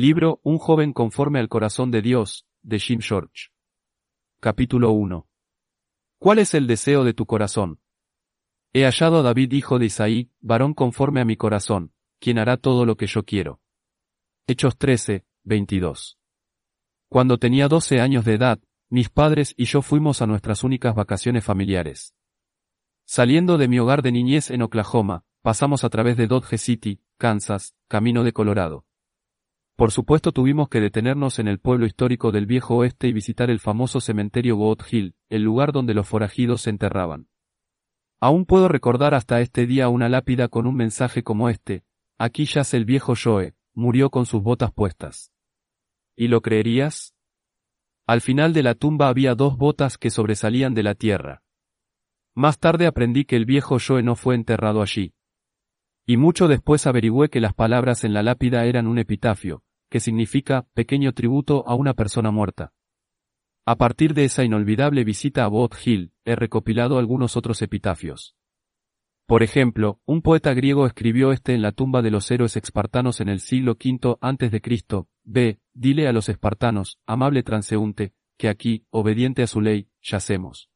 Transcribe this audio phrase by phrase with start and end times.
[0.00, 3.48] Libro Un joven conforme al corazón de Dios, de Jim George.
[4.38, 5.26] Capítulo 1.
[6.20, 7.80] ¿Cuál es el deseo de tu corazón?
[8.72, 12.86] He hallado a David hijo de Isaí, varón conforme a mi corazón, quien hará todo
[12.86, 13.60] lo que yo quiero.
[14.46, 16.16] Hechos 13, 22.
[17.08, 21.42] Cuando tenía 12 años de edad, mis padres y yo fuimos a nuestras únicas vacaciones
[21.42, 22.14] familiares.
[23.04, 27.74] Saliendo de mi hogar de niñez en Oklahoma, pasamos a través de Dodge City, Kansas,
[27.88, 28.84] camino de Colorado.
[29.78, 33.60] Por supuesto tuvimos que detenernos en el pueblo histórico del viejo oeste y visitar el
[33.60, 37.28] famoso cementerio Goat Hill, el lugar donde los forajidos se enterraban.
[38.20, 41.84] Aún puedo recordar hasta este día una lápida con un mensaje como este,
[42.18, 45.30] aquí yace el viejo Joe, murió con sus botas puestas.
[46.16, 47.14] ¿Y lo creerías?
[48.04, 51.44] Al final de la tumba había dos botas que sobresalían de la tierra.
[52.34, 55.14] Más tarde aprendí que el viejo Joe no fue enterrado allí.
[56.04, 60.66] Y mucho después averigüé que las palabras en la lápida eran un epitafio, que significa
[60.74, 62.72] pequeño tributo a una persona muerta.
[63.64, 68.34] A partir de esa inolvidable visita a Boat Hill, he recopilado algunos otros epitafios.
[69.26, 73.28] Por ejemplo, un poeta griego escribió este en la tumba de los héroes espartanos en
[73.28, 75.08] el siglo V Cristo.
[75.22, 75.60] B.
[75.74, 80.70] Dile a los espartanos, amable transeúnte, que aquí, obediente a su ley, yacemos.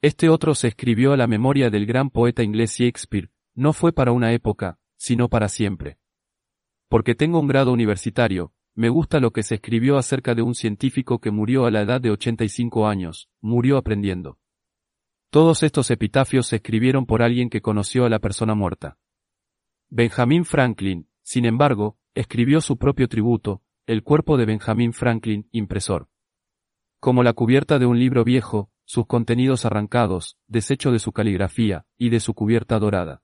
[0.00, 4.12] Este otro se escribió a la memoria del gran poeta inglés Shakespeare, no fue para
[4.12, 5.98] una época, sino para siempre.
[6.88, 11.18] Porque tengo un grado universitario, me gusta lo que se escribió acerca de un científico
[11.18, 14.38] que murió a la edad de 85 años, murió aprendiendo.
[15.30, 18.96] Todos estos epitafios se escribieron por alguien que conoció a la persona muerta.
[19.90, 26.08] Benjamin Franklin, sin embargo, escribió su propio tributo, el cuerpo de Benjamin Franklin, impresor.
[27.00, 32.10] Como la cubierta de un libro viejo, sus contenidos arrancados, desecho de su caligrafía, y
[32.10, 33.22] de su cubierta dorada.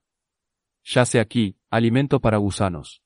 [0.82, 3.03] Yace aquí, alimento para gusanos.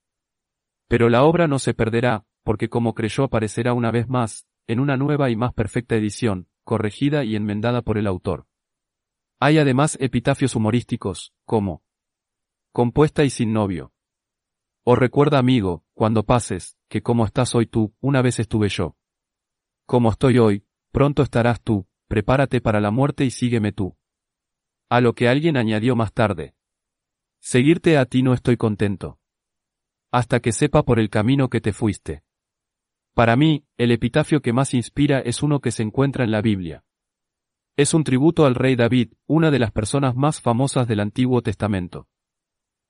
[0.89, 4.97] Pero la obra no se perderá, porque como creyó aparecerá una vez más, en una
[4.97, 8.47] nueva y más perfecta edición, corregida y enmendada por el autor.
[9.39, 11.83] Hay además epitafios humorísticos, como
[12.73, 13.93] Compuesta y sin novio.
[14.83, 18.97] O recuerda amigo, cuando pases, que como estás hoy tú, una vez estuve yo.
[19.85, 23.97] Como estoy hoy, pronto estarás tú, prepárate para la muerte y sígueme tú.
[24.89, 26.55] A lo que alguien añadió más tarde.
[27.41, 29.19] Seguirte a ti no estoy contento
[30.11, 32.23] hasta que sepa por el camino que te fuiste.
[33.15, 36.85] Para mí, el epitafio que más inspira es uno que se encuentra en la Biblia.
[37.77, 42.09] Es un tributo al rey David, una de las personas más famosas del Antiguo Testamento.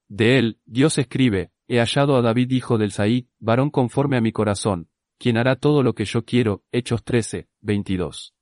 [0.09, 4.33] De él, Dios escribe, He hallado a David hijo del Saí, varón conforme a mi
[4.33, 8.35] corazón, quien hará todo lo que yo quiero, Hechos 13, 22.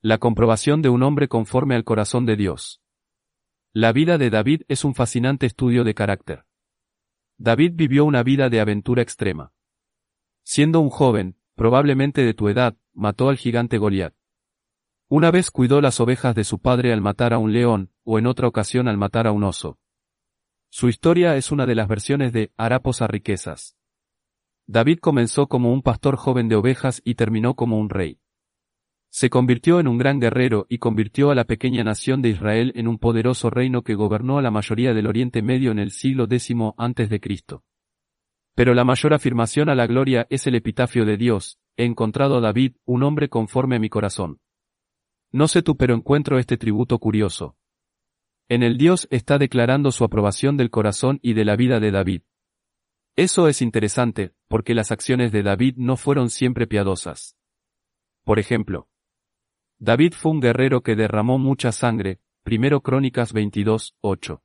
[0.00, 2.80] La comprobación de un hombre conforme al corazón de Dios.
[3.72, 6.44] La vida de David es un fascinante estudio de carácter.
[7.42, 9.54] David vivió una vida de aventura extrema.
[10.42, 14.12] Siendo un joven, probablemente de tu edad, mató al gigante Goliat.
[15.08, 18.26] Una vez cuidó las ovejas de su padre al matar a un león, o en
[18.26, 19.78] otra ocasión al matar a un oso.
[20.68, 23.74] Su historia es una de las versiones de Harapos a riquezas.
[24.66, 28.19] David comenzó como un pastor joven de ovejas y terminó como un rey.
[29.12, 32.86] Se convirtió en un gran guerrero y convirtió a la pequeña nación de Israel en
[32.86, 36.54] un poderoso reino que gobernó a la mayoría del Oriente Medio en el siglo X
[37.20, 37.64] Cristo.
[38.54, 42.40] Pero la mayor afirmación a la gloria es el epitafio de Dios, he encontrado a
[42.40, 44.38] David, un hombre conforme a mi corazón.
[45.32, 47.56] No sé tú pero encuentro este tributo curioso.
[48.48, 52.22] En el Dios está declarando su aprobación del corazón y de la vida de David.
[53.16, 57.36] Eso es interesante, porque las acciones de David no fueron siempre piadosas.
[58.24, 58.88] Por ejemplo,
[59.82, 64.42] David fue un guerrero que derramó mucha sangre, primero Crónicas 22, 8.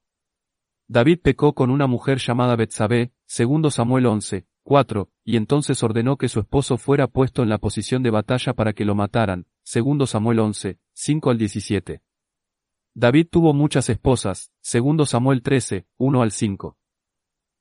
[0.88, 6.30] David pecó con una mujer llamada Betsabé, segundo Samuel 11, 4, y entonces ordenó que
[6.30, 10.40] su esposo fuera puesto en la posición de batalla para que lo mataran, segundo Samuel
[10.40, 12.02] 11, 5 al 17.
[12.94, 16.78] David tuvo muchas esposas, segundo Samuel 13, 1 al 5.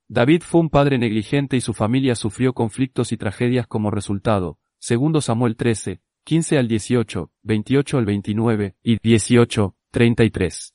[0.06, 5.20] David fue un padre negligente y su familia sufrió conflictos y tragedias como resultado, segundo
[5.20, 10.74] Samuel 13, 15 al 18, 28 al 29 y 18, 33.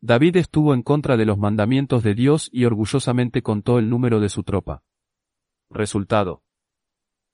[0.00, 4.28] David estuvo en contra de los mandamientos de Dios y orgullosamente contó el número de
[4.28, 4.84] su tropa.
[5.68, 6.44] Resultado.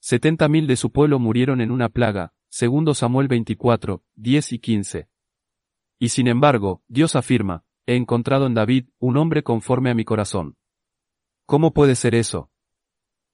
[0.03, 5.09] 70.000 de su pueblo murieron en una plaga, segundo Samuel 24, 10 y 15.
[5.99, 10.57] Y sin embargo, Dios afirma, he encontrado en David un hombre conforme a mi corazón.
[11.45, 12.51] ¿Cómo puede ser eso?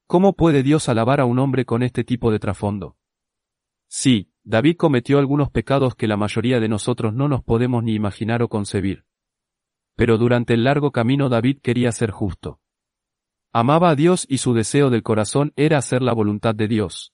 [0.08, 2.96] ¿Cómo puede Dios alabar a un hombre con este tipo de trasfondo?
[3.92, 8.40] Sí, David cometió algunos pecados que la mayoría de nosotros no nos podemos ni imaginar
[8.40, 9.04] o concebir.
[9.96, 12.60] Pero durante el largo camino David quería ser justo.
[13.52, 17.12] Amaba a Dios y su deseo del corazón era hacer la voluntad de Dios.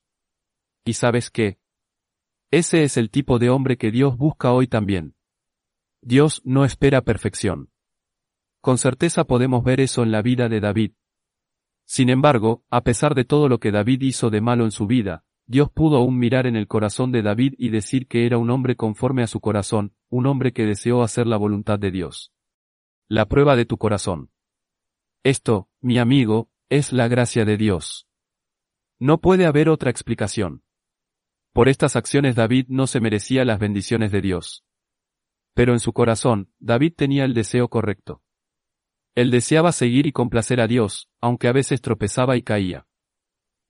[0.85, 1.59] ¿Y sabes qué?
[2.51, 5.17] Ese es el tipo de hombre que Dios busca hoy también.
[6.03, 7.71] Dios no espera perfección.
[8.61, 10.93] Con certeza podemos ver eso en la vida de David.
[11.87, 15.26] Sin embargo, a pesar de todo lo que David hizo de malo en su vida,
[15.47, 18.75] Dios pudo aún mirar en el corazón de David y decir que era un hombre
[18.75, 22.33] conforme a su corazón, un hombre que deseó hacer la voluntad de Dios.
[23.09, 24.31] La prueba de tu corazón.
[25.23, 28.09] Esto, mi amigo, es la gracia de Dios.
[28.99, 30.65] No puede haber otra explicación.
[31.53, 34.65] Por estas acciones David no se merecía las bendiciones de Dios.
[35.55, 38.23] Pero en su corazón, David tenía el deseo correcto.
[39.15, 42.87] Él deseaba seguir y complacer a Dios, aunque a veces tropezaba y caía.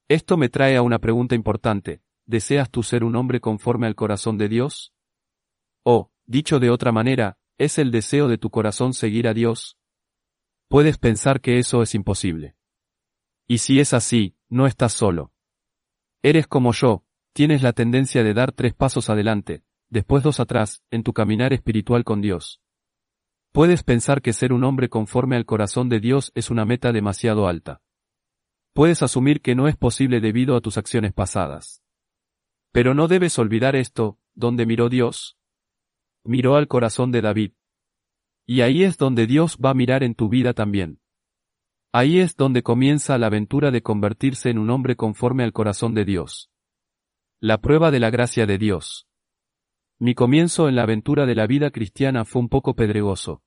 [0.08, 2.00] Esto me trae a una pregunta importante.
[2.26, 4.94] ¿Deseas tú ser un hombre conforme al corazón de Dios?
[5.82, 9.78] O, dicho de otra manera, ¿es el deseo de tu corazón seguir a Dios?
[10.68, 12.56] Puedes pensar que eso es imposible.
[13.48, 15.32] Y si es así, no estás solo.
[16.22, 21.02] Eres como yo, tienes la tendencia de dar tres pasos adelante, después dos atrás, en
[21.02, 22.60] tu caminar espiritual con Dios.
[23.50, 27.48] Puedes pensar que ser un hombre conforme al corazón de Dios es una meta demasiado
[27.48, 27.80] alta.
[28.76, 31.82] Puedes asumir que no es posible debido a tus acciones pasadas.
[32.72, 35.38] Pero no debes olvidar esto, ¿dónde miró Dios?
[36.24, 37.52] Miró al corazón de David.
[38.44, 41.00] Y ahí es donde Dios va a mirar en tu vida también.
[41.90, 46.04] Ahí es donde comienza la aventura de convertirse en un hombre conforme al corazón de
[46.04, 46.50] Dios.
[47.40, 49.08] La prueba de la gracia de Dios.
[49.98, 53.42] Mi comienzo en la aventura de la vida cristiana fue un poco pedregoso.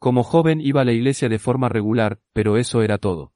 [0.00, 3.31] Como joven iba a la iglesia de forma regular, pero eso era todo.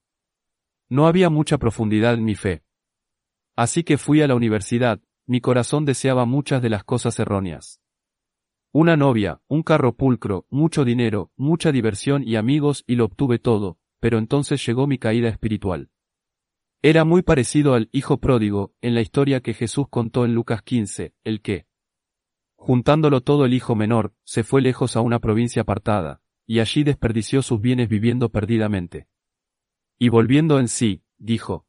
[0.88, 2.62] No había mucha profundidad en mi fe.
[3.56, 7.80] Así que fui a la universidad, mi corazón deseaba muchas de las cosas erróneas.
[8.72, 13.78] Una novia, un carro pulcro, mucho dinero, mucha diversión y amigos y lo obtuve todo,
[14.00, 15.90] pero entonces llegó mi caída espiritual.
[16.82, 21.14] Era muy parecido al hijo pródigo, en la historia que Jesús contó en Lucas 15,
[21.24, 21.66] el que,
[22.54, 27.42] juntándolo todo el hijo menor, se fue lejos a una provincia apartada, y allí desperdició
[27.42, 29.08] sus bienes viviendo perdidamente.
[29.98, 31.66] Y volviendo en sí, dijo,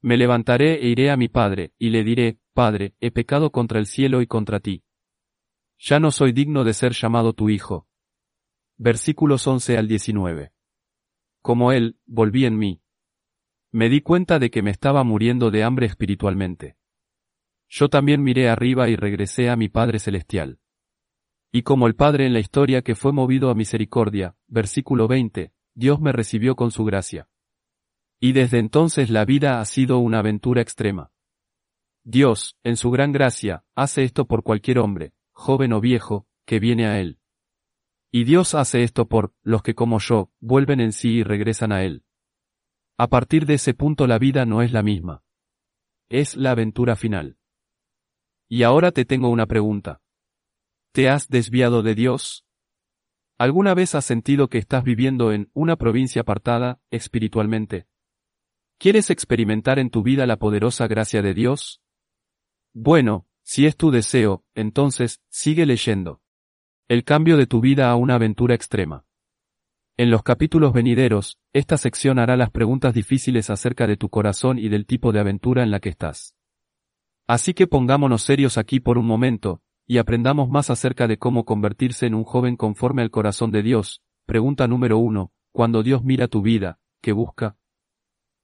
[0.00, 3.86] Me levantaré e iré a mi padre, y le diré, Padre, he pecado contra el
[3.86, 4.84] cielo y contra ti.
[5.78, 7.88] Ya no soy digno de ser llamado tu hijo.
[8.76, 10.52] Versículos 11 al 19.
[11.40, 12.82] Como él, volví en mí.
[13.72, 16.76] Me di cuenta de que me estaba muriendo de hambre espiritualmente.
[17.68, 20.58] Yo también miré arriba y regresé a mi Padre Celestial.
[21.52, 25.98] Y como el Padre en la historia que fue movido a misericordia, versículo 20, Dios
[25.98, 27.30] me recibió con su gracia.
[28.20, 31.10] Y desde entonces la vida ha sido una aventura extrema.
[32.04, 36.86] Dios, en su gran gracia, hace esto por cualquier hombre, joven o viejo, que viene
[36.86, 37.18] a Él.
[38.12, 41.82] Y Dios hace esto por los que como yo, vuelven en sí y regresan a
[41.82, 42.04] Él.
[42.98, 45.24] A partir de ese punto la vida no es la misma.
[46.10, 47.38] Es la aventura final.
[48.50, 50.02] Y ahora te tengo una pregunta.
[50.92, 52.44] ¿Te has desviado de Dios?
[53.40, 57.86] ¿Alguna vez has sentido que estás viviendo en una provincia apartada, espiritualmente?
[58.76, 61.80] ¿Quieres experimentar en tu vida la poderosa gracia de Dios?
[62.74, 66.20] Bueno, si es tu deseo, entonces, sigue leyendo.
[66.86, 69.06] El cambio de tu vida a una aventura extrema.
[69.96, 74.68] En los capítulos venideros, esta sección hará las preguntas difíciles acerca de tu corazón y
[74.68, 76.36] del tipo de aventura en la que estás.
[77.26, 82.06] Así que pongámonos serios aquí por un momento, y aprendamos más acerca de cómo convertirse
[82.06, 84.04] en un joven conforme al corazón de Dios.
[84.24, 87.56] Pregunta número uno, cuando Dios mira tu vida, ¿qué busca?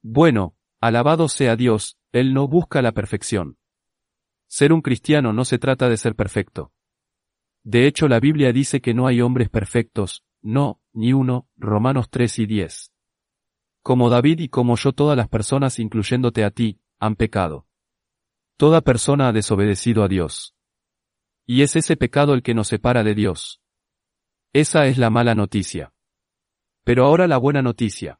[0.02, 3.58] Bueno, alabado sea Dios, Él no busca la perfección.
[4.48, 6.72] Ser un cristiano no se trata de ser perfecto.
[7.62, 12.40] De hecho la Biblia dice que no hay hombres perfectos, no, ni uno, Romanos 3
[12.40, 12.92] y 10.
[13.84, 17.68] Como David y como yo todas las personas incluyéndote a ti, han pecado.
[18.56, 20.55] Toda persona ha desobedecido a Dios.
[21.46, 23.62] Y es ese pecado el que nos separa de Dios.
[24.52, 25.92] Esa es la mala noticia.
[26.82, 28.18] Pero ahora la buena noticia.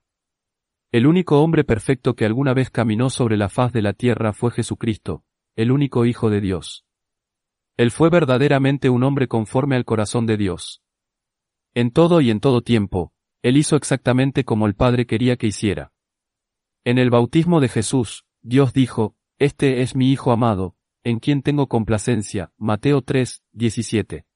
[0.93, 4.53] El único hombre perfecto que alguna vez caminó sobre la faz de la tierra fue
[4.53, 5.25] Jesucristo,
[5.57, 6.87] el único Hijo de Dios.
[7.77, 10.83] Él fue verdaderamente un hombre conforme al corazón de Dios.
[11.75, 15.93] En todo y en todo tiempo, Él hizo exactamente como el Padre quería que hiciera.
[16.85, 20.76] En el bautismo de Jesús, Dios dijo, Este es mi Hijo amado,
[21.07, 22.53] en quien tengo complacencia.
[22.57, 24.27] Mateo 3, 17.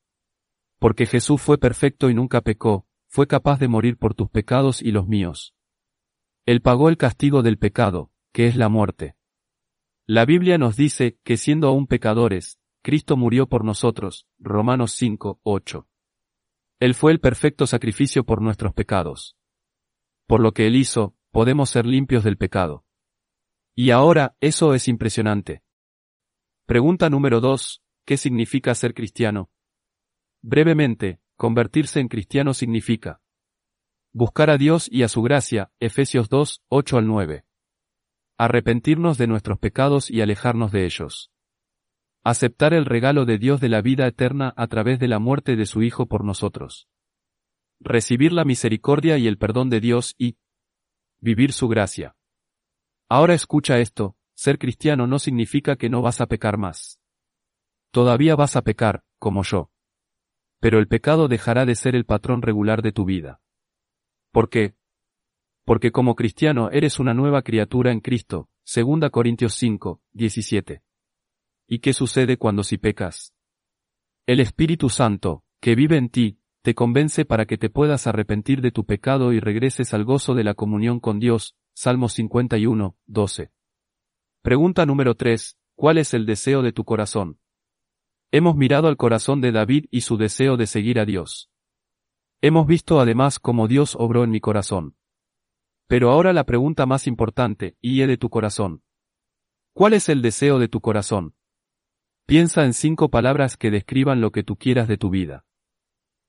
[0.79, 4.93] Porque Jesús fue perfecto y nunca pecó, fue capaz de morir por tus pecados y
[4.93, 5.53] los míos.
[6.47, 9.17] Él pagó el castigo del pecado, que es la muerte.
[10.07, 14.29] La Biblia nos dice que siendo aún pecadores, Cristo murió por nosotros.
[14.39, 15.89] Romanos 5, 8.
[16.79, 19.37] Él fue el perfecto sacrificio por nuestros pecados.
[20.29, 22.85] Por lo que Él hizo, podemos ser limpios del pecado.
[23.75, 25.65] Y ahora, eso es impresionante.
[26.71, 27.83] Pregunta número 2.
[28.07, 29.51] ¿Qué significa ser cristiano?
[30.41, 33.21] Brevemente, convertirse en cristiano significa
[34.13, 37.45] buscar a Dios y a su gracia, Efesios 2, 8 al 9.
[38.39, 41.33] Arrepentirnos de nuestros pecados y alejarnos de ellos.
[42.23, 45.67] Aceptar el regalo de Dios de la vida eterna a través de la muerte de
[45.67, 46.89] su Hijo por nosotros.
[47.81, 50.37] Recibir la misericordia y el perdón de Dios y
[51.19, 52.15] vivir su gracia.
[53.09, 56.99] Ahora escucha esto, ser cristiano no significa que no vas a pecar más.
[57.91, 59.71] Todavía vas a pecar, como yo.
[60.61, 63.43] Pero el pecado dejará de ser el patrón regular de tu vida.
[64.33, 64.77] ¿Por qué?
[65.67, 70.83] Porque como cristiano eres una nueva criatura en Cristo, 2 Corintios 5, 17.
[71.67, 73.35] ¿Y qué sucede cuando si pecas?
[74.25, 78.71] El Espíritu Santo, que vive en ti, te convence para que te puedas arrepentir de
[78.71, 81.57] tu pecado y regreses al gozo de la comunión con Dios.
[81.75, 83.51] Salmos 51, 12.
[84.43, 85.59] Pregunta número 3.
[85.75, 87.39] ¿Cuál es el deseo de tu corazón?
[88.33, 91.51] Hemos mirado al corazón de David y su deseo de seguir a Dios.
[92.41, 94.97] Hemos visto además cómo Dios obró en mi corazón.
[95.89, 98.83] Pero ahora la pregunta más importante, y de tu corazón.
[99.75, 101.35] ¿Cuál es el deseo de tu corazón?
[102.25, 105.45] Piensa en cinco palabras que describan lo que tú quieras de tu vida.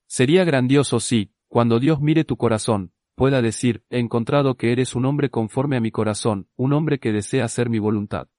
[0.06, 2.92] Sería grandioso si, cuando Dios mire tu corazón,
[3.22, 7.12] pueda decir, he encontrado que eres un hombre conforme a mi corazón, un hombre que
[7.12, 8.30] desea hacer mi voluntad.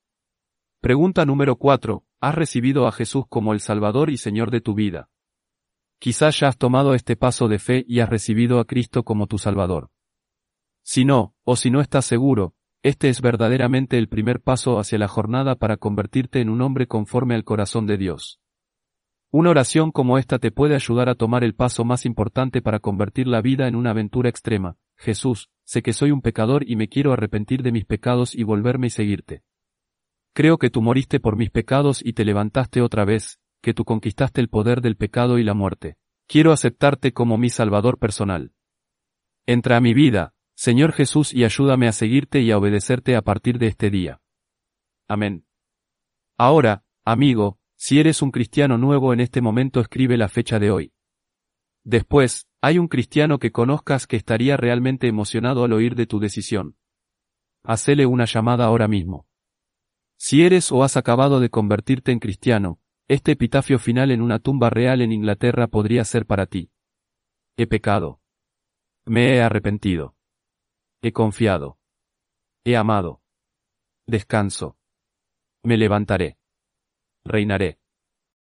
[0.81, 2.05] Pregunta número 4.
[2.21, 5.09] ¿Has recibido a Jesús como el Salvador y Señor de tu vida?
[6.01, 9.39] Quizás ya has tomado este paso de fe y has recibido a Cristo como tu
[9.39, 9.93] Salvador.
[10.83, 15.07] Si no, o si no estás seguro, este es verdaderamente el primer paso hacia la
[15.07, 18.42] jornada para convertirte en un hombre conforme al corazón de Dios.
[19.35, 23.27] Una oración como esta te puede ayudar a tomar el paso más importante para convertir
[23.27, 24.77] la vida en una aventura extrema.
[24.95, 28.89] Jesús, sé que soy un pecador y me quiero arrepentir de mis pecados y volverme
[28.89, 29.43] y seguirte.
[30.35, 34.43] Creo que tú moriste por mis pecados y te levantaste otra vez, que tú conquistaste
[34.43, 35.97] el poder del pecado y la muerte.
[36.27, 38.53] Quiero aceptarte como mi Salvador personal.
[39.47, 43.59] Entra a mi vida, Señor Jesús, y ayúdame a seguirte y a obedecerte a partir
[43.59, 44.21] de este día.
[45.09, 45.47] Amén.
[46.37, 50.93] Ahora, amigo, si eres un cristiano nuevo en este momento escribe la fecha de hoy.
[51.83, 56.77] Después, hay un cristiano que conozcas que estaría realmente emocionado al oír de tu decisión.
[57.65, 59.27] Hacele una llamada ahora mismo.
[60.17, 64.71] Si eres o has acabado de convertirte en cristiano, este epitafio final en una tumba
[64.71, 66.71] real en Inglaterra podría ser para ti.
[67.57, 68.21] He pecado.
[69.07, 70.15] Me he arrepentido.
[71.03, 71.81] He confiado.
[72.63, 73.23] He amado.
[74.07, 74.77] Descanso.
[75.65, 76.39] Me levantaré
[77.25, 77.79] reinaré.